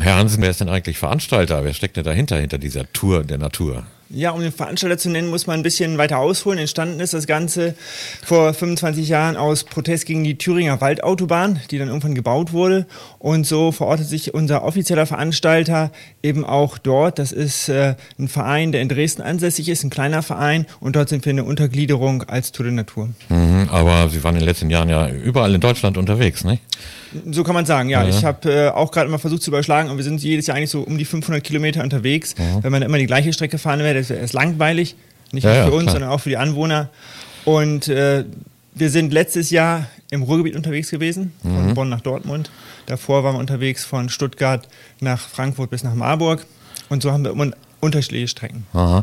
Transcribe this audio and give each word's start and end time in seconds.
Herr 0.00 0.16
Hansen, 0.16 0.42
wer 0.42 0.50
ist 0.50 0.60
denn 0.60 0.70
eigentlich 0.70 0.98
Veranstalter? 0.98 1.62
Wer 1.62 1.74
steckt 1.74 1.96
denn 1.96 2.04
dahinter, 2.04 2.38
hinter 2.38 2.56
dieser 2.56 2.90
Tour 2.92 3.22
der 3.22 3.36
Natur? 3.36 3.84
Ja, 4.12 4.32
um 4.32 4.40
den 4.40 4.50
Veranstalter 4.50 4.98
zu 4.98 5.08
nennen, 5.08 5.30
muss 5.30 5.46
man 5.46 5.60
ein 5.60 5.62
bisschen 5.62 5.96
weiter 5.96 6.18
ausholen. 6.18 6.58
Entstanden 6.58 6.98
ist 6.98 7.14
das 7.14 7.28
Ganze 7.28 7.76
vor 8.24 8.52
25 8.52 9.08
Jahren 9.08 9.36
aus 9.36 9.62
Protest 9.62 10.04
gegen 10.04 10.24
die 10.24 10.36
Thüringer 10.36 10.80
Waldautobahn, 10.80 11.60
die 11.70 11.78
dann 11.78 11.86
irgendwann 11.86 12.16
gebaut 12.16 12.52
wurde. 12.52 12.86
Und 13.20 13.46
so 13.46 13.70
verortet 13.70 14.08
sich 14.08 14.34
unser 14.34 14.64
offizieller 14.64 15.06
Veranstalter 15.06 15.92
eben 16.24 16.44
auch 16.44 16.76
dort. 16.76 17.20
Das 17.20 17.30
ist 17.30 17.68
äh, 17.68 17.94
ein 18.18 18.26
Verein, 18.26 18.72
der 18.72 18.82
in 18.82 18.88
Dresden 18.88 19.22
ansässig 19.22 19.68
ist, 19.68 19.84
ein 19.84 19.90
kleiner 19.90 20.24
Verein. 20.24 20.66
Und 20.80 20.96
dort 20.96 21.08
sind 21.08 21.24
wir 21.24 21.30
eine 21.30 21.44
Untergliederung 21.44 22.24
als 22.24 22.50
Tour 22.50 22.64
de 22.64 22.74
Natur. 22.74 23.10
Mhm, 23.28 23.68
aber 23.70 24.08
Sie 24.08 24.24
waren 24.24 24.34
in 24.34 24.40
den 24.40 24.48
letzten 24.48 24.70
Jahren 24.70 24.88
ja 24.88 25.08
überall 25.08 25.54
in 25.54 25.60
Deutschland 25.60 25.96
unterwegs, 25.96 26.42
nicht? 26.42 26.62
So 27.30 27.42
kann 27.42 27.54
man 27.54 27.66
sagen, 27.66 27.88
ja. 27.88 28.02
ja. 28.02 28.08
Ich 28.08 28.24
habe 28.24 28.52
äh, 28.52 28.68
auch 28.68 28.92
gerade 28.92 29.10
mal 29.10 29.18
versucht 29.18 29.42
zu 29.42 29.50
überschlagen 29.50 29.90
und 29.90 29.96
wir 29.96 30.04
sind 30.04 30.22
jedes 30.22 30.46
Jahr 30.46 30.56
eigentlich 30.56 30.70
so 30.70 30.82
um 30.82 30.96
die 30.96 31.04
500 31.04 31.42
Kilometer 31.42 31.82
unterwegs. 31.82 32.34
Ja. 32.38 32.62
Wenn 32.62 32.72
man 32.72 32.82
immer 32.82 32.98
die 32.98 33.06
gleiche 33.06 33.32
Strecke 33.32 33.58
fahren 33.58 33.80
wäre, 33.80 33.99
das 34.00 34.10
wäre 34.10 34.26
langweilig. 34.32 34.96
Nicht 35.32 35.44
nur 35.44 35.52
ja, 35.52 35.66
für 35.66 35.72
uns, 35.72 35.84
klar. 35.84 35.92
sondern 35.92 36.10
auch 36.10 36.20
für 36.20 36.28
die 36.28 36.36
Anwohner. 36.36 36.90
Und 37.44 37.88
äh, 37.88 38.24
wir 38.74 38.90
sind 38.90 39.12
letztes 39.12 39.50
Jahr 39.50 39.86
im 40.10 40.22
Ruhrgebiet 40.22 40.56
unterwegs 40.56 40.90
gewesen, 40.90 41.32
von 41.42 41.68
mhm. 41.68 41.74
Bonn 41.74 41.88
nach 41.88 42.00
Dortmund. 42.00 42.50
Davor 42.86 43.22
waren 43.22 43.36
wir 43.36 43.40
unterwegs 43.40 43.84
von 43.84 44.08
Stuttgart 44.08 44.68
nach 45.00 45.20
Frankfurt 45.20 45.70
bis 45.70 45.84
nach 45.84 45.94
Marburg. 45.94 46.46
Und 46.88 47.02
so 47.02 47.12
haben 47.12 47.24
wir 47.24 47.52
unterschiedliche 47.80 48.28
Strecken. 48.28 48.66
Aha. 48.72 49.02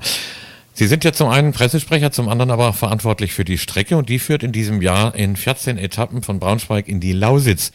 Sie 0.80 0.86
sind 0.86 1.04
ja 1.04 1.12
zum 1.12 1.30
einen 1.30 1.54
Pressesprecher, 1.54 2.12
zum 2.12 2.30
anderen 2.30 2.52
aber 2.52 2.72
verantwortlich 2.72 3.34
für 3.34 3.44
die 3.44 3.58
Strecke 3.58 3.98
und 3.98 4.10
die 4.10 4.20
führt 4.20 4.44
in 4.44 4.52
diesem 4.52 4.84
Jahr 4.84 5.16
in 5.16 5.36
14 5.36 5.80
Etappen 5.80 6.22
von 6.22 6.40
Braunschweig 6.40 6.88
in 6.88 7.00
die 7.00 7.14
Lausitz. 7.14 7.72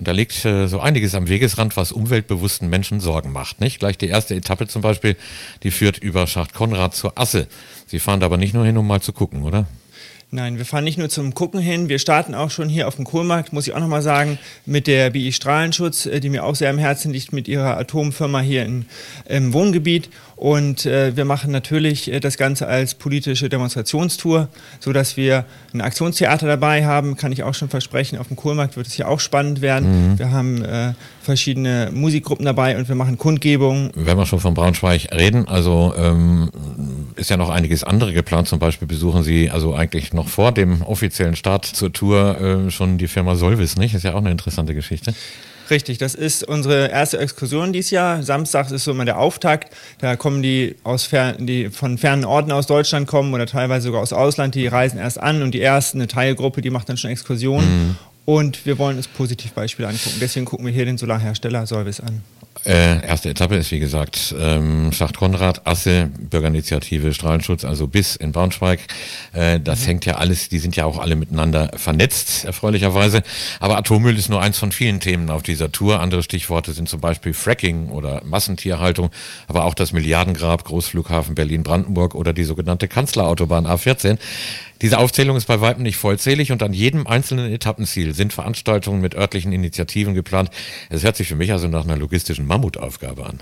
Und 0.00 0.08
da 0.08 0.10
liegt 0.10 0.44
äh, 0.44 0.66
so 0.66 0.80
einiges 0.80 1.14
am 1.14 1.28
Wegesrand, 1.28 1.76
was 1.76 1.92
umweltbewussten 1.92 2.68
Menschen 2.68 2.98
Sorgen 2.98 3.30
macht. 3.30 3.60
Nicht? 3.60 3.78
Gleich 3.78 3.98
die 3.98 4.08
erste 4.08 4.34
Etappe 4.34 4.66
zum 4.66 4.82
Beispiel, 4.82 5.16
die 5.62 5.70
führt 5.70 5.98
über 5.98 6.26
Schacht 6.26 6.52
Konrad 6.52 6.92
zur 6.92 7.16
Asse. 7.16 7.46
Sie 7.86 8.00
fahren 8.00 8.18
da 8.18 8.26
aber 8.26 8.36
nicht 8.36 8.52
nur 8.52 8.66
hin, 8.66 8.76
um 8.78 8.86
mal 8.88 9.00
zu 9.00 9.12
gucken, 9.12 9.44
oder? 9.44 9.68
Nein, 10.32 10.58
wir 10.58 10.64
fahren 10.64 10.84
nicht 10.84 10.96
nur 10.96 11.08
zum 11.08 11.34
Gucken 11.34 11.58
hin, 11.58 11.88
wir 11.88 11.98
starten 11.98 12.36
auch 12.36 12.52
schon 12.52 12.68
hier 12.68 12.86
auf 12.86 12.94
dem 12.94 13.04
Kohlmarkt, 13.04 13.52
muss 13.52 13.66
ich 13.66 13.74
auch 13.74 13.80
nochmal 13.80 14.00
sagen, 14.00 14.38
mit 14.64 14.86
der 14.86 15.10
BI 15.10 15.32
Strahlenschutz, 15.32 16.06
äh, 16.06 16.20
die 16.20 16.28
mir 16.28 16.44
auch 16.44 16.54
sehr 16.54 16.70
am 16.70 16.78
Herzen 16.78 17.12
liegt, 17.12 17.32
mit 17.32 17.48
ihrer 17.48 17.76
Atomfirma 17.76 18.38
hier 18.38 18.64
in, 18.64 18.86
im 19.26 19.52
Wohngebiet. 19.52 20.08
Und 20.40 20.86
äh, 20.86 21.14
wir 21.18 21.26
machen 21.26 21.52
natürlich 21.52 22.10
äh, 22.10 22.18
das 22.18 22.38
Ganze 22.38 22.66
als 22.66 22.94
politische 22.94 23.50
Demonstrationstour, 23.50 24.48
so 24.78 24.90
dass 24.90 25.18
wir 25.18 25.44
ein 25.74 25.82
Aktionstheater 25.82 26.46
dabei 26.46 26.86
haben, 26.86 27.18
kann 27.18 27.30
ich 27.30 27.42
auch 27.42 27.52
schon 27.52 27.68
versprechen. 27.68 28.18
Auf 28.18 28.28
dem 28.28 28.38
Kohlmarkt 28.38 28.74
wird 28.78 28.86
es 28.86 28.94
hier 28.94 29.06
auch 29.06 29.20
spannend 29.20 29.60
werden. 29.60 30.12
Mhm. 30.12 30.18
Wir 30.18 30.30
haben 30.30 30.64
äh, 30.64 30.94
verschiedene 31.20 31.90
Musikgruppen 31.92 32.46
dabei 32.46 32.78
und 32.78 32.88
wir 32.88 32.94
machen 32.94 33.18
Kundgebungen. 33.18 33.90
Wenn 33.94 34.16
wir 34.16 34.24
schon 34.24 34.40
von 34.40 34.54
Braunschweig 34.54 35.12
reden, 35.12 35.46
also 35.46 35.92
ähm, 35.94 36.48
ist 37.16 37.28
ja 37.28 37.36
noch 37.36 37.50
einiges 37.50 37.84
andere 37.84 38.14
geplant. 38.14 38.48
Zum 38.48 38.58
Beispiel 38.58 38.88
besuchen 38.88 39.22
Sie 39.22 39.50
also 39.50 39.74
eigentlich 39.74 40.14
noch 40.14 40.28
vor 40.28 40.52
dem 40.52 40.80
offiziellen 40.80 41.36
Start 41.36 41.66
zur 41.66 41.92
Tour 41.92 42.40
äh, 42.40 42.70
schon 42.70 42.96
die 42.96 43.08
Firma 43.08 43.36
Solvis, 43.36 43.76
nicht? 43.76 43.92
Ist 43.94 44.04
ja 44.04 44.14
auch 44.14 44.20
eine 44.20 44.30
interessante 44.30 44.74
Geschichte. 44.74 45.12
Richtig, 45.70 45.98
das 45.98 46.14
ist 46.14 46.42
unsere 46.42 46.90
erste 46.90 47.18
Exkursion 47.18 47.72
dieses 47.72 47.92
Jahr. 47.92 48.22
Samstags 48.22 48.72
ist 48.72 48.84
so 48.84 48.90
immer 48.90 49.04
der 49.04 49.18
Auftakt. 49.18 49.72
Da 49.98 50.16
kommen 50.16 50.42
die, 50.42 50.74
aus 50.82 51.04
fern, 51.04 51.46
die 51.46 51.70
von 51.70 51.96
fernen 51.96 52.24
Orten 52.24 52.50
aus 52.50 52.66
Deutschland 52.66 53.06
kommen 53.06 53.32
oder 53.32 53.46
teilweise 53.46 53.86
sogar 53.86 54.02
aus 54.02 54.12
Ausland, 54.12 54.56
die 54.56 54.66
reisen 54.66 54.98
erst 54.98 55.20
an 55.20 55.42
und 55.42 55.52
die 55.52 55.60
ersten, 55.60 55.98
eine 55.98 56.08
Teilgruppe, 56.08 56.60
die 56.60 56.70
macht 56.70 56.88
dann 56.88 56.96
schon 56.96 57.10
Exkursionen. 57.10 57.88
Mhm. 57.88 57.96
Und 58.30 58.64
wir 58.64 58.78
wollen 58.78 58.96
uns 58.96 59.08
Positivbeispiele 59.08 59.88
angucken. 59.88 60.18
Deswegen 60.20 60.46
gucken 60.46 60.64
wir 60.64 60.72
hier 60.72 60.84
den 60.84 60.96
Solarhersteller 60.96 61.66
Solvis 61.66 61.98
an. 61.98 62.22
Äh, 62.64 63.04
erste 63.04 63.28
Etappe 63.28 63.56
ist 63.56 63.72
wie 63.72 63.80
gesagt 63.80 64.32
ähm, 64.38 64.92
Schacht 64.92 65.16
Konrad, 65.16 65.66
Asse, 65.66 66.10
Bürgerinitiative 66.16 67.12
Strahlenschutz, 67.12 67.64
also 67.64 67.88
bis 67.88 68.14
in 68.14 68.30
Braunschweig. 68.30 68.86
Äh, 69.32 69.58
das 69.58 69.80
mhm. 69.80 69.86
hängt 69.86 70.06
ja 70.06 70.14
alles, 70.14 70.48
die 70.48 70.60
sind 70.60 70.76
ja 70.76 70.84
auch 70.84 71.00
alle 71.00 71.16
miteinander 71.16 71.72
vernetzt, 71.74 72.44
erfreulicherweise. 72.44 73.24
Aber 73.58 73.76
Atommüll 73.78 74.16
ist 74.16 74.28
nur 74.28 74.40
eins 74.40 74.58
von 74.58 74.70
vielen 74.70 75.00
Themen 75.00 75.28
auf 75.28 75.42
dieser 75.42 75.72
Tour. 75.72 75.98
Andere 75.98 76.22
Stichworte 76.22 76.72
sind 76.72 76.88
zum 76.88 77.00
Beispiel 77.00 77.34
Fracking 77.34 77.88
oder 77.88 78.22
Massentierhaltung, 78.24 79.10
aber 79.48 79.64
auch 79.64 79.74
das 79.74 79.92
Milliardengrab, 79.92 80.62
Großflughafen 80.62 81.34
Berlin-Brandenburg 81.34 82.14
oder 82.14 82.32
die 82.32 82.44
sogenannte 82.44 82.86
Kanzlerautobahn 82.86 83.66
A14. 83.66 84.18
Diese 84.82 84.98
Aufzählung 84.98 85.36
ist 85.36 85.46
bei 85.46 85.60
weitem 85.60 85.82
nicht 85.82 85.98
vollzählig 85.98 86.52
und 86.52 86.62
an 86.62 86.72
jedem 86.72 87.06
einzelnen 87.06 87.52
Etappenziel 87.52 88.14
sind 88.14 88.32
Veranstaltungen 88.32 89.02
mit 89.02 89.14
örtlichen 89.14 89.52
Initiativen 89.52 90.14
geplant. 90.14 90.50
Es 90.88 91.02
hört 91.02 91.16
sich 91.16 91.28
für 91.28 91.36
mich 91.36 91.52
also 91.52 91.68
nach 91.68 91.84
einer 91.84 91.98
logistischen 91.98 92.46
Mammutaufgabe 92.46 93.26
an. 93.26 93.40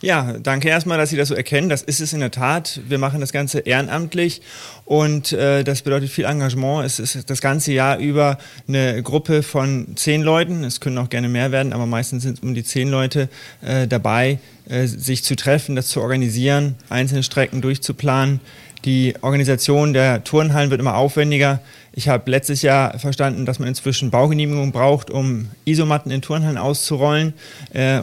Ja, 0.00 0.34
danke 0.40 0.68
erstmal, 0.68 0.96
dass 0.96 1.10
Sie 1.10 1.16
das 1.16 1.26
so 1.26 1.34
erkennen. 1.34 1.68
Das 1.68 1.82
ist 1.82 2.00
es 2.00 2.12
in 2.12 2.20
der 2.20 2.30
Tat. 2.30 2.80
Wir 2.86 2.98
machen 2.98 3.20
das 3.20 3.32
Ganze 3.32 3.58
ehrenamtlich 3.58 4.42
und 4.84 5.32
äh, 5.32 5.64
das 5.64 5.82
bedeutet 5.82 6.08
viel 6.10 6.24
Engagement. 6.24 6.86
Es 6.86 7.00
ist 7.00 7.28
das 7.28 7.40
ganze 7.40 7.72
Jahr 7.72 7.98
über 7.98 8.38
eine 8.68 9.02
Gruppe 9.02 9.42
von 9.42 9.96
zehn 9.96 10.22
Leuten. 10.22 10.62
Es 10.62 10.78
können 10.78 10.98
auch 10.98 11.08
gerne 11.08 11.28
mehr 11.28 11.50
werden, 11.50 11.72
aber 11.72 11.86
meistens 11.86 12.22
sind 12.22 12.38
es 12.38 12.44
um 12.44 12.54
die 12.54 12.62
zehn 12.62 12.88
Leute 12.88 13.28
äh, 13.60 13.88
dabei, 13.88 14.38
äh, 14.68 14.86
sich 14.86 15.24
zu 15.24 15.34
treffen, 15.34 15.74
das 15.74 15.88
zu 15.88 16.00
organisieren, 16.00 16.76
einzelne 16.90 17.24
Strecken 17.24 17.60
durchzuplanen. 17.60 18.38
Die 18.84 19.16
Organisation 19.22 19.94
der 19.94 20.22
Turnhallen 20.22 20.70
wird 20.70 20.80
immer 20.80 20.96
aufwendiger. 20.96 21.60
Ich 21.92 22.08
habe 22.08 22.30
letztes 22.30 22.62
Jahr 22.62 22.96
verstanden, 23.00 23.46
dass 23.46 23.58
man 23.58 23.66
inzwischen 23.66 24.12
Baugenehmigungen 24.12 24.70
braucht, 24.70 25.10
um 25.10 25.48
Isomatten 25.64 26.12
in 26.12 26.22
Turnhallen 26.22 26.56
auszurollen. 26.56 27.34
Äh, 27.72 28.02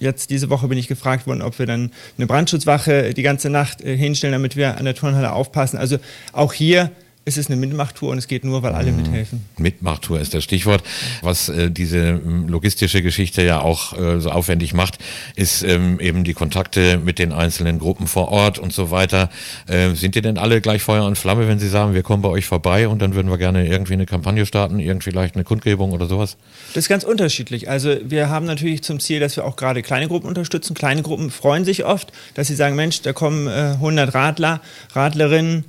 jetzt 0.00 0.30
diese 0.30 0.50
Woche 0.50 0.66
bin 0.66 0.78
ich 0.78 0.88
gefragt 0.88 1.26
worden, 1.26 1.42
ob 1.42 1.58
wir 1.58 1.66
dann 1.66 1.92
eine 2.18 2.26
Brandschutzwache 2.26 3.14
die 3.14 3.22
ganze 3.22 3.50
Nacht 3.50 3.82
äh, 3.82 3.96
hinstellen, 3.96 4.32
damit 4.32 4.56
wir 4.56 4.78
an 4.78 4.84
der 4.84 4.94
Turnhalle 4.94 5.32
aufpassen. 5.32 5.78
Also 5.78 5.98
auch 6.32 6.52
hier 6.52 6.90
es 7.30 7.36
ist 7.36 7.50
eine 7.50 7.56
Mitmachtour 7.60 8.10
und 8.10 8.18
es 8.18 8.28
geht 8.28 8.44
nur, 8.44 8.62
weil 8.62 8.74
alle 8.74 8.92
mhm. 8.92 9.02
mithelfen. 9.02 9.44
Mitmachtour 9.58 10.20
ist 10.20 10.34
das 10.34 10.44
Stichwort. 10.44 10.82
Was 11.22 11.48
äh, 11.48 11.70
diese 11.70 11.98
ähm, 11.98 12.48
logistische 12.48 13.02
Geschichte 13.02 13.42
ja 13.42 13.60
auch 13.60 13.98
äh, 13.98 14.20
so 14.20 14.30
aufwendig 14.30 14.74
macht, 14.74 14.98
ist 15.36 15.62
ähm, 15.62 16.00
eben 16.00 16.24
die 16.24 16.34
Kontakte 16.34 16.98
mit 16.98 17.18
den 17.18 17.32
einzelnen 17.32 17.78
Gruppen 17.78 18.06
vor 18.06 18.28
Ort 18.28 18.58
und 18.58 18.72
so 18.72 18.90
weiter. 18.90 19.30
Äh, 19.66 19.94
sind 19.94 20.14
die 20.14 20.22
denn 20.22 20.38
alle 20.38 20.60
gleich 20.60 20.82
Feuer 20.82 21.04
und 21.04 21.16
Flamme, 21.16 21.48
wenn 21.48 21.58
sie 21.58 21.68
sagen, 21.68 21.94
wir 21.94 22.02
kommen 22.02 22.22
bei 22.22 22.28
euch 22.28 22.46
vorbei 22.46 22.88
und 22.88 23.00
dann 23.00 23.14
würden 23.14 23.30
wir 23.30 23.38
gerne 23.38 23.66
irgendwie 23.66 23.94
eine 23.94 24.06
Kampagne 24.06 24.44
starten, 24.46 24.80
irgendwie 24.80 25.10
vielleicht 25.10 25.34
eine 25.34 25.44
Kundgebung 25.44 25.92
oder 25.92 26.06
sowas? 26.06 26.36
Das 26.74 26.84
ist 26.84 26.88
ganz 26.88 27.04
unterschiedlich. 27.04 27.68
Also 27.68 27.96
wir 28.04 28.28
haben 28.28 28.46
natürlich 28.46 28.82
zum 28.82 29.00
Ziel, 29.00 29.20
dass 29.20 29.36
wir 29.36 29.44
auch 29.44 29.56
gerade 29.56 29.82
kleine 29.82 30.08
Gruppen 30.08 30.28
unterstützen. 30.28 30.74
Kleine 30.74 31.02
Gruppen 31.02 31.30
freuen 31.30 31.64
sich 31.64 31.84
oft, 31.84 32.12
dass 32.34 32.48
sie 32.48 32.54
sagen, 32.54 32.76
Mensch, 32.76 33.02
da 33.02 33.12
kommen 33.12 33.46
äh, 33.46 33.74
100 33.74 34.14
Radler, 34.14 34.60
Radlerinnen, 34.94 35.64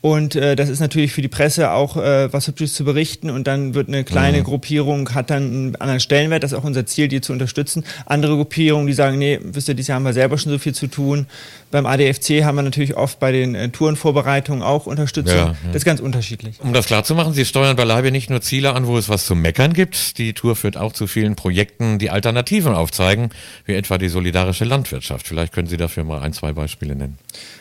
und 0.00 0.36
äh, 0.36 0.54
das 0.54 0.68
ist 0.68 0.78
natürlich 0.78 1.12
für 1.12 1.22
die 1.22 1.28
Presse 1.28 1.72
auch 1.72 1.96
äh, 1.96 2.32
was 2.32 2.46
Hübsches 2.46 2.74
zu 2.74 2.84
berichten. 2.84 3.30
Und 3.30 3.48
dann 3.48 3.74
wird 3.74 3.88
eine 3.88 4.04
kleine 4.04 4.38
mhm. 4.38 4.44
Gruppierung, 4.44 5.12
hat 5.12 5.30
dann 5.30 5.42
einen 5.42 5.76
anderen 5.76 5.98
Stellenwert. 5.98 6.44
Das 6.44 6.52
ist 6.52 6.58
auch 6.58 6.64
unser 6.64 6.86
Ziel, 6.86 7.08
die 7.08 7.20
zu 7.20 7.32
unterstützen. 7.32 7.84
Andere 8.06 8.36
Gruppierungen, 8.36 8.86
die 8.86 8.92
sagen, 8.92 9.18
nee, 9.18 9.40
wisst 9.42 9.68
ihr, 9.68 9.74
dieses 9.74 9.88
Jahr 9.88 9.96
haben 9.96 10.04
wir 10.04 10.12
selber 10.12 10.38
schon 10.38 10.52
so 10.52 10.58
viel 10.58 10.72
zu 10.72 10.86
tun. 10.86 11.26
Beim 11.72 11.84
ADFC 11.84 12.44
haben 12.44 12.54
wir 12.54 12.62
natürlich 12.62 12.96
oft 12.96 13.18
bei 13.18 13.32
den 13.32 13.56
äh, 13.56 13.70
Tourenvorbereitungen 13.70 14.62
auch 14.62 14.86
Unterstützung. 14.86 15.36
Ja. 15.36 15.56
Das 15.66 15.76
ist 15.76 15.84
ganz 15.84 16.00
unterschiedlich. 16.00 16.60
Um 16.60 16.72
das 16.72 16.86
klarzumachen, 16.86 17.32
Sie 17.32 17.44
steuern 17.44 17.74
beileibe 17.74 18.12
nicht 18.12 18.30
nur 18.30 18.40
Ziele 18.40 18.74
an, 18.74 18.86
wo 18.86 18.96
es 18.98 19.08
was 19.08 19.26
zu 19.26 19.34
meckern 19.34 19.72
gibt. 19.72 20.18
Die 20.18 20.32
Tour 20.32 20.54
führt 20.54 20.76
auch 20.76 20.92
zu 20.92 21.08
vielen 21.08 21.34
Projekten, 21.34 21.98
die 21.98 22.10
Alternativen 22.10 22.72
aufzeigen, 22.72 23.30
wie 23.66 23.74
etwa 23.74 23.98
die 23.98 24.08
solidarische 24.08 24.64
Landwirtschaft. 24.64 25.26
Vielleicht 25.26 25.52
können 25.52 25.66
Sie 25.66 25.76
dafür 25.76 26.04
mal 26.04 26.20
ein, 26.20 26.32
zwei 26.32 26.52
Beispiele 26.52 26.94
nennen. 26.94 27.18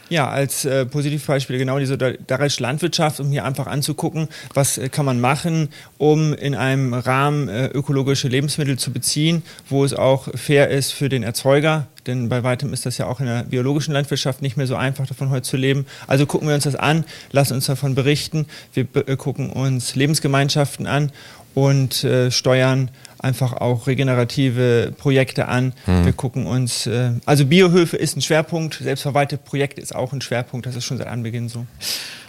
Ja, 0.10 0.30
als 0.30 0.64
äh, 0.64 0.86
Positivbeispiel 0.86 1.58
genau 1.58 1.80
die 1.80 1.86
solidarische 2.28 2.62
Landwirtschaft, 2.62 3.20
um 3.22 3.30
hier 3.30 3.46
einfach 3.46 3.68
anzugucken, 3.68 4.28
was 4.54 4.78
äh, 4.78 4.90
kann 4.90 5.06
man 5.06 5.20
machen, 5.20 5.70
um 5.98 6.34
in 6.34 6.56
einem 6.56 6.94
Rahmen 6.94 7.48
äh, 7.48 7.68
ökologische 7.68 8.28
Lebensmittel 8.28 8.78
zu 8.78 8.92
beziehen, 8.92 9.44
wo 9.70 9.86
es 9.86 9.94
auch 9.94 10.28
fair 10.36 10.70
ist 10.70 10.92
für 10.92 11.08
den 11.08 11.24
Erzeuger, 11.24 11.88
denn 12.06 12.28
bei 12.28 12.44
weitem 12.44 12.74
ist 12.74 12.86
das 12.86 12.98
ja 12.98 13.08
auch 13.08 13.22
in 13.22 13.28
der 13.28 13.44
biologischen 13.44 13.94
Landwirtschaft 13.94 14.42
nicht 14.42 14.58
mehr 14.58 14.68
so 14.68 14.76
einfach, 14.76 15.08
davon 15.08 15.30
heute 15.30 15.44
zu 15.44 15.58
leben. 15.58 15.86
Also 16.08 16.26
gucken 16.26 16.48
wir 16.48 16.56
uns 16.56 16.66
das 16.66 16.76
an, 16.76 17.06
lassen 17.32 17.54
uns 17.54 17.66
davon 17.66 17.96
berichten. 17.96 18.46
Wir 18.74 18.86
äh, 19.08 19.16
gucken 19.16 19.50
uns 19.50 19.96
Lebensgemeinschaften 19.96 20.86
an 20.86 21.12
und 21.54 22.04
äh, 22.04 22.30
steuern 22.30 22.92
einfach 23.20 23.54
auch 23.54 23.88
regenerative 23.88 24.94
Projekte 24.96 25.48
an. 25.48 25.74
Mhm. 25.88 26.06
Wir 26.06 26.14
gucken 26.14 26.46
uns, 26.46 26.86
äh, 26.86 27.12
also 27.26 27.46
Biohöfe 27.46 27.98
ist 27.98 28.16
ein 28.16 28.22
Schwerpunkt, 28.22 28.76
selbstverwaltete 28.76 29.42
Projekte 29.42 29.82
ist 29.82 29.96
auch 29.96 30.14
ein 30.14 30.22
Schwerpunkt, 30.22 30.66
das 30.66 30.76
ist 30.76 30.86
schon 30.86 30.98
seit 30.98 31.08
Anbeginn 31.08 31.50
so. 31.50 31.66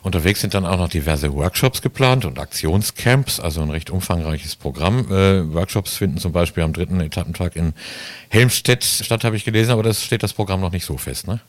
Unterwegs 0.08 0.40
sind 0.40 0.54
dann 0.54 0.64
auch 0.64 0.78
noch 0.78 0.88
diverse 0.88 1.32
Workshops 1.34 1.82
geplant 1.82 2.24
und 2.24 2.38
Aktionscamps, 2.38 3.40
also 3.40 3.60
ein 3.60 3.70
recht 3.70 3.90
umfangreiches 3.90 4.56
Programm. 4.56 5.06
Äh, 5.10 5.52
Workshops 5.52 5.96
finden 5.96 6.16
zum 6.16 6.32
Beispiel 6.32 6.62
am 6.62 6.72
dritten 6.72 6.98
Etappentag 7.00 7.56
in 7.56 7.74
Helmstedt 8.30 8.84
statt, 8.84 9.22
habe 9.24 9.36
ich 9.36 9.44
gelesen, 9.44 9.70
aber 9.70 9.82
das 9.82 10.02
steht 10.02 10.22
das 10.22 10.32
Programm 10.32 10.62
noch 10.62 10.72
nicht 10.72 10.86
so 10.86 10.96
fest, 10.96 11.26
ne? 11.26 11.40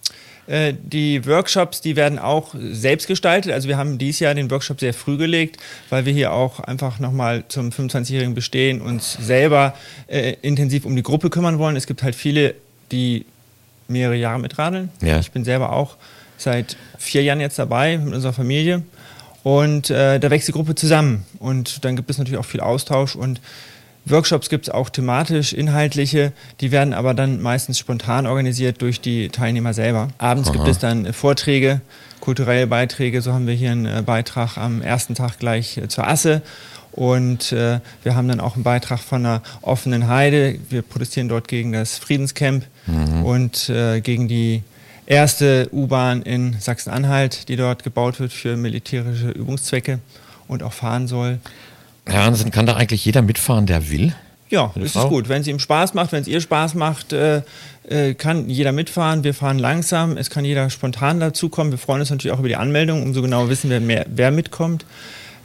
Äh, 0.48 0.74
die 0.82 1.26
Workshops, 1.26 1.80
die 1.80 1.96
werden 1.96 2.20
auch 2.20 2.54
selbst 2.54 3.08
gestaltet. 3.08 3.54
Also 3.54 3.70
wir 3.70 3.78
haben 3.78 3.98
dieses 3.98 4.20
Jahr 4.20 4.34
den 4.34 4.52
Workshop 4.52 4.82
sehr 4.82 4.94
früh 4.94 5.16
gelegt, 5.16 5.58
weil 5.90 6.06
wir 6.06 6.14
hier 6.14 6.34
auch 6.34 6.60
einfach 6.60 7.00
nochmal 7.00 7.46
zum 7.48 7.70
25-jährigen 7.70 8.34
Bestehen 8.34 8.82
uns 8.82 9.14
selber 9.14 9.74
äh, 10.08 10.36
intensiv 10.42 10.86
um 10.86 10.96
die 10.96 11.04
Gruppe 11.04 11.30
kümmern 11.30 11.60
wollen. 11.60 11.76
Es 11.76 11.88
gibt 11.88 12.04
halt 12.04 12.16
viele, 12.16 12.56
die 12.92 13.26
mehrere 13.88 14.16
Jahre 14.16 14.40
mitradeln. 14.40 14.90
Ja. 15.02 15.20
Ich 15.20 15.32
bin 15.32 15.46
selber 15.46 15.72
auch 15.72 15.96
seit 16.42 16.78
vier 16.98 17.24
Jahren 17.24 17.40
jetzt 17.40 17.60
dabei 17.60 17.98
mit 17.98 18.14
unserer 18.14 18.34
Familie. 18.34 18.84
Und 19.44 19.90
äh, 19.90 20.20
da 20.20 20.30
wächst 20.30 20.48
die 20.48 20.52
Gruppe 20.52 20.76
zusammen. 20.76 21.26
Und 21.40 21.86
dann 21.86 21.96
gibt 21.96 22.10
es 22.10 22.18
natürlich 22.18 22.40
auch 22.40 22.46
viel 22.46 22.62
Austausch 22.62 23.16
und 23.16 23.40
Workshops 24.06 24.50
gibt 24.50 24.68
es 24.68 24.74
auch 24.74 24.90
thematisch, 24.90 25.54
inhaltliche, 25.54 26.32
die 26.62 26.72
werden 26.72 26.94
aber 26.94 27.14
dann 27.14 27.42
meistens 27.42 27.78
spontan 27.78 28.26
organisiert 28.26 28.82
durch 28.82 29.02
die 29.02 29.30
Teilnehmer 29.30 29.74
selber. 29.74 30.08
Abends 30.18 30.50
Aha. 30.50 30.56
gibt 30.56 30.68
es 30.68 30.80
dann 30.80 31.14
Vorträge, 31.14 31.82
kulturelle 32.20 32.66
Beiträge, 32.66 33.22
so 33.22 33.34
haben 33.34 33.46
wir 33.46 33.54
hier 33.54 33.72
einen 33.72 33.86
äh, 33.86 34.02
Beitrag 34.04 34.58
am 34.58 34.82
ersten 34.82 35.16
Tag 35.16 35.38
gleich 35.38 35.78
äh, 35.78 35.88
zur 35.90 36.08
Asse 36.08 36.42
und 36.92 37.52
äh, 37.52 37.80
wir 38.04 38.16
haben 38.16 38.28
dann 38.28 38.40
auch 38.40 38.56
einen 38.56 38.64
Beitrag 38.64 39.00
von 39.00 39.26
einer 39.26 39.42
offenen 39.62 40.08
Heide. 40.08 40.60
Wir 40.70 40.82
protestieren 40.82 41.30
dort 41.30 41.48
gegen 41.48 41.72
das 41.72 41.98
Friedenscamp 41.98 42.66
mhm. 42.88 43.24
und 43.24 43.70
äh, 43.70 44.02
gegen 44.02 44.28
die 44.28 44.64
erste 45.10 45.68
U-Bahn 45.74 46.22
in 46.22 46.56
Sachsen-Anhalt, 46.60 47.50
die 47.50 47.58
dort 47.58 47.84
gebaut 47.84 48.20
wird 48.20 48.32
für 48.32 48.56
militärische 48.56 49.32
Übungszwecke 49.32 50.00
und 50.48 50.64
auch 50.64 50.74
fahren 50.74 51.08
soll. 51.08 51.40
Herr 52.06 52.24
Hansen, 52.24 52.52
kann 52.52 52.66
da 52.66 52.76
eigentlich 52.76 53.04
jeder 53.04 53.22
mitfahren, 53.22 53.66
der 53.66 53.90
will? 53.90 54.14
Ja, 54.50 54.72
das 54.76 54.96
ist 54.96 55.08
gut. 55.10 55.30
Wenn 55.30 55.42
es 55.42 55.48
ihm 55.48 55.60
Spaß 55.60 55.94
macht, 55.94 56.12
wenn 56.12 56.22
es 56.22 56.28
ihr 56.28 56.42
Spaß 56.42 56.74
macht, 56.74 57.14
äh, 57.14 57.44
äh, 57.88 58.16
kann 58.16 58.50
jeder 58.50 58.72
mitfahren. 58.72 59.24
Wir 59.24 59.36
fahren 59.36 59.60
langsam. 59.60 60.18
Es 60.18 60.32
kann 60.32 60.44
jeder 60.44 60.70
spontan 60.72 61.20
dazukommen. 61.20 61.72
Wir 61.72 61.78
freuen 61.78 62.00
uns 62.00 62.10
natürlich 62.10 62.34
auch 62.34 62.40
über 62.40 62.48
die 62.48 62.56
Anmeldung, 62.56 63.04
umso 63.04 63.22
genauer 63.22 63.50
wissen 63.50 63.70
wir, 63.70 63.80
mehr, 63.80 64.08
wer 64.10 64.32
mitkommt. 64.32 64.86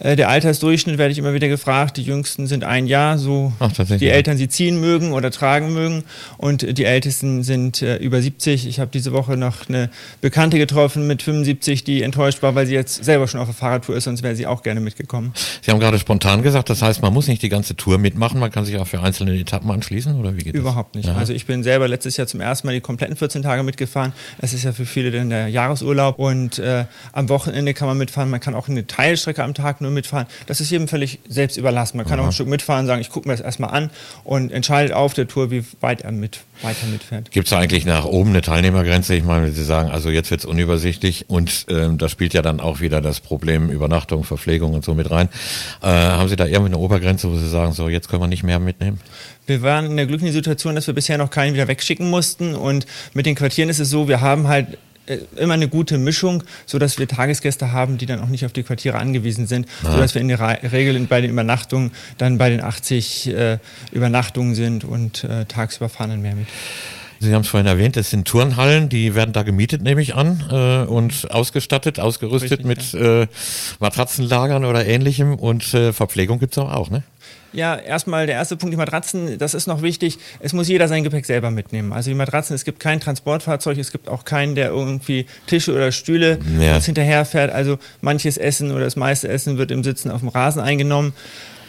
Äh, 0.05 0.17
der 0.17 0.29
Altersdurchschnitt 0.29 0.99
werde 0.99 1.13
ich 1.13 1.19
immer 1.19 1.33
wieder 1.33 1.49
gefragt. 1.49 1.97
Die 1.97 2.03
Jüngsten 2.03 2.47
sind 2.47 2.63
ein 2.63 2.87
Jahr, 2.87 3.17
so 3.17 3.53
Ach, 3.59 3.73
die 3.73 4.09
Eltern 4.09 4.37
sie 4.37 4.49
ziehen 4.49 4.79
mögen 4.79 5.13
oder 5.13 5.31
tragen 5.31 5.73
mögen. 5.73 6.05
Und 6.37 6.77
die 6.77 6.85
Ältesten 6.85 7.43
sind 7.43 7.81
äh, 7.81 7.97
über 7.97 8.21
70. 8.21 8.67
Ich 8.67 8.81
habe 8.81 8.91
diese 8.93 9.13
Woche 9.13 9.39
noch 9.39 9.67
eine 9.69 9.89
Bekannte 10.21 10.59
getroffen 10.59 11.07
mit 11.07 11.23
75, 11.23 11.85
die 11.85 12.03
enttäuscht 12.03 12.43
war, 12.43 12.55
weil 12.55 12.67
sie 12.67 12.75
jetzt 12.75 13.03
selber 13.03 13.27
schon 13.29 13.41
auf 13.41 13.47
der 13.47 13.55
Fahrradtour 13.55 13.97
ist, 13.97 14.05
sonst 14.05 14.23
wäre 14.23 14.37
sie 14.37 14.47
auch 14.47 14.63
gerne 14.63 14.81
mitgekommen. 14.81 15.33
Sie 15.63 15.71
haben 15.71 15.81
gerade 15.81 15.99
spontan 15.99 16.43
gesagt, 16.43 16.69
das 16.69 16.83
heißt, 16.83 17.01
man 17.01 17.13
muss 17.15 17.27
nicht 17.27 17.41
die 17.41 17.49
ganze 17.49 17.75
Tour 17.75 17.97
mitmachen, 17.97 18.39
man 18.41 18.51
kann 18.51 18.67
sich 18.67 18.77
auch 18.77 18.87
für 18.87 19.01
einzelne 19.01 19.35
Etappen 19.39 19.71
anschließen 19.71 20.21
oder 20.21 20.37
wie 20.37 20.43
geht 20.43 20.55
Überhaupt 20.55 20.97
das? 20.97 21.05
nicht. 21.05 21.15
Ja. 21.15 21.17
Also 21.17 21.33
ich 21.33 21.47
bin 21.47 21.63
selber 21.63 21.89
letztes 21.89 22.19
Jahr 22.19 22.27
zum 22.27 22.41
ersten 22.43 22.67
Mal 22.67 22.75
die 22.75 22.83
kompletten 22.83 23.17
14 23.17 23.43
Tage 23.43 23.63
mitgefahren. 23.63 24.13
Es 24.39 24.53
ist 24.53 24.65
ja 24.65 24.73
für 24.73 24.85
viele 24.85 25.11
dann 25.11 25.31
der 25.31 25.49
Jahresurlaub 25.49 26.19
und 26.19 26.59
äh, 26.59 26.85
am 27.13 27.31
Wochenende 27.31 27.73
kann 27.73 27.89
man 27.89 27.97
mitfahren. 27.97 28.29
Man 28.29 28.41
kann 28.41 28.55
auch 28.55 28.69
eine 28.69 28.87
Teilstrecke 28.87 29.43
am 29.43 29.55
Tag 29.55 29.81
nur 29.81 29.94
mitfahren. 29.95 30.27
Das 30.47 30.61
ist 30.61 30.71
jedem 30.71 30.89
völlig 30.89 31.21
selbst 31.29 31.57
überlassen. 31.57 31.97
Man 31.97 32.07
kann 32.07 32.19
Aha. 32.19 32.25
auch 32.25 32.31
ein 32.31 32.33
Stück 32.33 32.49
mitfahren, 32.49 32.87
sagen, 32.87 33.01
ich 33.01 33.11
gucke 33.11 33.29
mir 33.29 33.35
das 33.35 33.45
erstmal 33.45 33.71
an 33.71 33.91
und 34.25 34.53
entscheidet 34.53 34.93
auf 34.93 35.15
der 35.15 35.29
Tour, 35.29 35.51
wie 35.51 35.65
weit 35.81 36.03
er 36.03 36.13
mit, 36.13 36.41
weiter 36.63 36.87
mitfährt. 36.87 37.31
Gibt 37.31 37.47
es 37.47 37.53
eigentlich 37.53 37.87
nach 37.87 38.05
oben 38.05 38.31
eine 38.31 38.43
Teilnehmergrenze? 38.43 39.15
Ich 39.15 39.25
meine, 39.25 39.51
Sie 39.51 39.65
sagen, 39.65 39.91
also 39.91 40.11
jetzt 40.11 40.31
wird 40.31 40.41
es 40.41 40.47
unübersichtlich 40.47 41.31
und 41.31 41.67
ähm, 41.69 41.99
da 41.99 42.09
spielt 42.09 42.35
ja 42.35 42.43
dann 42.43 42.61
auch 42.61 42.81
wieder 42.81 43.01
das 43.01 43.21
Problem 43.21 43.71
Übernachtung, 43.71 44.25
Verpflegung 44.25 44.75
und 44.75 44.85
so 44.85 44.95
mit 44.95 45.11
rein. 45.11 45.29
Äh, 45.83 45.87
haben 45.87 46.29
Sie 46.29 46.37
da 46.37 46.47
irgendwie 46.47 46.75
eine 46.75 46.79
Obergrenze, 46.79 47.31
wo 47.31 47.37
Sie 47.37 47.49
sagen, 47.49 47.73
so 47.73 47.89
jetzt 47.89 48.09
können 48.09 48.23
wir 48.23 48.29
nicht 48.29 48.43
mehr 48.43 48.59
mitnehmen? 48.59 49.01
Wir 49.47 49.63
waren 49.63 49.87
in 49.87 49.97
der 49.97 50.07
glücklichen 50.07 50.33
Situation, 50.33 50.75
dass 50.75 50.87
wir 50.87 50.95
bisher 50.95 51.19
noch 51.19 51.31
keinen 51.31 51.55
wieder 51.55 51.69
wegschicken 51.69 52.09
mussten 52.09 52.55
und 52.55 52.87
mit 53.13 53.27
den 53.27 53.35
Quartieren 53.35 53.69
ist 53.69 53.79
es 53.79 53.91
so, 53.91 54.09
wir 54.09 54.21
haben 54.21 54.49
halt 54.49 54.79
immer 55.37 55.55
eine 55.55 55.69
gute 55.69 55.99
Mischung, 55.99 56.43
so 56.67 56.79
dass 56.79 56.99
wir 56.99 57.07
Tagesgäste 57.07 57.73
haben, 57.73 57.99
die 57.99 58.07
dann 58.07 58.21
auch 58.21 58.29
nicht 58.29 58.45
auf 58.47 58.53
die 58.53 58.63
Quartiere 58.63 58.99
angewiesen 58.99 59.47
sind, 59.47 59.67
ja. 59.83 59.93
so 59.93 59.99
dass 59.99 60.15
wir 60.15 60.23
in 60.23 60.29
der 60.29 60.41
Regel 60.73 60.99
bei 61.07 61.21
den 61.21 61.31
Übernachtungen 61.31 61.93
dann 62.19 62.39
bei 62.39 62.51
den 62.51 62.63
80 62.63 63.29
äh, 63.29 63.59
Übernachtungen 63.93 64.55
sind 64.55 64.85
und 64.85 65.25
äh, 65.25 65.45
tagsüber 65.45 65.89
fahren 65.89 66.11
dann 66.11 66.23
mehr 66.23 66.35
mit. 66.35 66.47
Sie 67.25 67.35
haben 67.35 67.43
es 67.43 67.49
vorhin 67.49 67.67
erwähnt, 67.67 67.97
es 67.97 68.11
sind 68.11 68.27
Turnhallen, 68.27 68.89
die 68.89 69.15
werden 69.15 69.33
da 69.33 69.43
gemietet, 69.43 69.83
nehme 69.83 70.03
ich 70.03 70.15
an, 70.15 70.45
äh, 70.51 70.89
und 70.89 71.31
ausgestattet, 71.31 71.99
ausgerüstet 72.01 72.65
Richtig, 72.65 72.67
mit 72.67 72.93
ja. 72.93 73.23
äh, 73.23 73.27
Matratzenlagern 73.81 74.65
oder 74.65 74.87
ähnlichem 74.87 75.35
und 75.35 75.75
äh, 75.75 75.93
Verpflegung 75.93 76.39
gibt 76.39 76.57
es 76.57 76.59
auch, 76.59 76.91
ne? 76.91 77.03
Ja, 77.55 77.77
erstmal 77.77 78.27
der 78.27 78.35
erste 78.35 78.57
Punkt, 78.57 78.73
die 78.73 78.77
Matratzen, 78.77 79.39
das 79.39 79.55
ist 79.55 79.69
noch 79.69 79.81
wichtig. 79.81 80.19
Es 80.41 80.53
muss 80.53 80.67
jeder 80.67 80.89
sein 80.89 81.05
Gepäck 81.05 81.25
selber 81.25 81.53
mitnehmen. 81.53 81.93
Also 81.93 82.11
die 82.11 82.17
Matratzen, 82.17 82.57
es 82.57 82.65
gibt 82.65 82.81
kein 82.81 82.99
Transportfahrzeug, 82.99 83.79
es 83.79 83.93
gibt 83.93 84.09
auch 84.09 84.25
keinen, 84.25 84.57
der 84.57 84.71
irgendwie 84.71 85.27
Tische 85.47 85.73
oder 85.73 85.93
Stühle 85.93 86.41
ja. 86.59 86.81
hinterherfährt. 86.81 87.53
Also 87.53 87.79
manches 88.01 88.39
Essen 88.39 88.73
oder 88.73 88.85
das 88.85 88.97
meiste 88.97 89.29
Essen 89.29 89.57
wird 89.57 89.71
im 89.71 89.85
Sitzen 89.85 90.11
auf 90.11 90.19
dem 90.19 90.31
Rasen 90.31 90.61
eingenommen. 90.61 91.13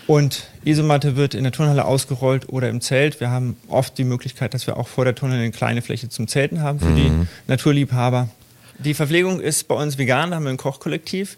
Und 0.07 0.47
Isomatte 0.63 1.15
wird 1.15 1.33
in 1.33 1.43
der 1.43 1.51
Turnhalle 1.51 1.85
ausgerollt 1.85 2.49
oder 2.49 2.69
im 2.69 2.79
Zelt. 2.81 3.19
Wir 3.19 3.31
haben 3.31 3.57
oft 3.67 3.97
die 3.97 4.03
Möglichkeit, 4.03 4.53
dass 4.53 4.67
wir 4.67 4.77
auch 4.77 4.87
vor 4.87 5.03
der 5.03 5.15
Turnhalle 5.15 5.41
eine 5.41 5.51
kleine 5.51 5.81
Fläche 5.81 6.09
zum 6.09 6.27
Zelten 6.27 6.61
haben 6.61 6.79
für 6.79 6.85
mhm. 6.85 6.95
die 6.95 7.27
Naturliebhaber. 7.47 8.29
Die 8.77 8.93
Verpflegung 8.93 9.39
ist 9.39 9.67
bei 9.67 9.75
uns 9.75 9.97
vegan, 9.97 10.31
da 10.31 10.35
haben 10.35 10.43
wir 10.43 10.49
ein 10.49 10.57
Kochkollektiv, 10.57 11.37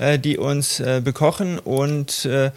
äh, 0.00 0.18
die 0.18 0.38
uns 0.38 0.80
äh, 0.80 1.02
bekochen 1.04 1.58
und 1.58 2.24
äh, 2.24 2.50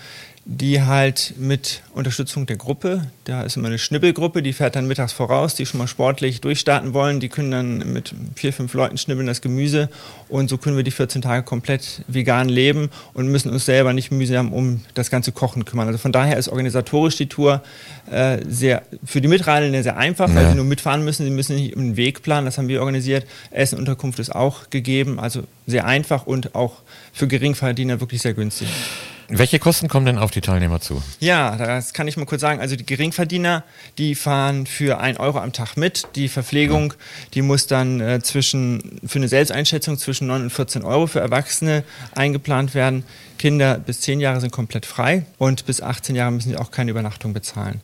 die 0.46 0.82
halt 0.82 1.36
mit 1.38 1.84
Unterstützung 1.94 2.48
der 2.48 2.56
Gruppe, 2.56 3.08
da 3.26 3.44
ist 3.44 3.58
immer 3.58 3.68
eine 3.68 3.78
Schnibbelgruppe, 3.78 4.42
die 4.42 4.54
fährt 4.54 4.76
dann 4.76 4.88
mittags 4.88 5.14
voraus, 5.14 5.54
die 5.54 5.68
schon 5.68 5.78
mal 5.78 5.88
sportlich 5.88 6.42
durchstarten 6.42 6.96
wollen, 6.96 7.20
die 7.20 7.30
können 7.30 7.52
dann 7.52 7.94
mit 7.94 8.16
vier, 8.36 8.52
fünf 8.52 8.74
Leuten 8.74 8.98
schnibbeln 8.98 9.28
das 9.28 9.42
Gemüse 9.42 9.90
und 10.30 10.50
so 10.50 10.58
können 10.58 10.76
wir 10.76 10.84
die 10.84 10.92
14 10.92 11.22
Tage 11.22 11.44
komplett 11.44 12.04
vegan 12.08 12.50
leben 12.50 12.90
und 13.14 13.28
müssen 13.28 13.52
uns 13.52 13.66
selber 13.66 13.94
nicht 13.94 14.12
mühsam 14.12 14.52
um 14.52 14.82
das 14.96 15.12
ganze 15.12 15.32
Kochen 15.32 15.64
kümmern. 15.64 15.88
Also 15.88 16.00
von 16.00 16.12
daher 16.12 16.38
ist 16.38 16.50
organisatorisch 16.50 17.18
die 17.18 17.28
Tour 17.28 17.62
äh, 18.10 18.40
sehr, 18.48 18.82
für 19.06 19.22
die 19.22 19.28
Mitreisenden 19.28 19.84
sehr 19.84 19.98
einfach, 19.98 20.28
weil 20.34 20.44
ja. 20.44 20.50
sie 20.50 20.56
nur 20.56 20.66
mitfahren 20.66 21.06
müssen, 21.06 21.24
sie 21.24 21.32
müssen 21.32 21.56
nicht 21.56 21.78
einen 21.78 21.98
Weg 21.98 22.24
planen, 22.24 22.46
das 22.46 22.58
haben 22.58 22.68
wir 22.68 22.80
organisiert. 22.80 23.28
Essen, 23.52 23.78
Unterkunft 23.78 24.18
ist 24.18 24.34
auch 24.34 24.72
gegeben, 24.72 25.20
also 25.20 25.44
sehr 25.68 25.86
einfach 25.86 26.26
und 26.26 26.56
auch 26.56 26.78
für 27.14 27.28
Geringverdiener 27.28 28.00
wirklich 28.00 28.24
sehr 28.24 28.34
günstig. 28.34 28.68
Welche 29.30 29.60
Kosten 29.60 29.88
kommen 29.88 30.06
denn 30.06 30.18
auf 30.18 30.32
die 30.32 30.42
Teilnehmer 30.42 30.82
zu? 30.82 31.02
Ja, 31.20 31.56
das 31.56 31.94
kann 31.94 32.08
ich 32.08 32.18
mal 32.18 32.26
kurz 32.26 32.42
sagen. 32.42 32.60
Also 32.60 32.76
die 32.76 32.86
Geringverdiener, 32.86 33.64
die 33.98 34.16
fahren 34.16 34.66
für 34.66 35.00
1 35.00 35.20
Euro 35.20 35.40
am 35.40 35.54
Tag 35.54 35.78
mit. 35.78 36.08
Die 36.16 36.28
Verpflegung, 36.28 36.94
die 37.34 37.42
muss 37.42 37.68
dann 37.68 38.02
äh, 38.02 38.22
zwischen, 38.22 39.00
für 39.06 39.20
eine 39.20 39.28
Selbsteinschätzung 39.28 39.98
zwischen 39.98 40.28
9 40.28 40.44
und 40.44 40.50
14 40.50 40.84
Euro 40.84 41.08
für 41.08 41.20
Erwachsene 41.20 41.84
eingeplant 42.14 42.76
werden. 42.76 43.04
Kinder 43.38 43.80
bis 43.80 44.02
10 44.02 44.20
Jahre 44.20 44.42
sind 44.42 44.52
komplett 44.52 44.86
frei 44.86 45.26
und 45.38 45.66
bis 45.66 45.82
18 45.82 46.16
Jahre 46.16 46.32
müssen 46.32 46.50
sie 46.50 46.58
auch 46.58 46.72
keine 46.72 46.92
Übernachtung 46.92 47.34
bezahlen. 47.34 47.80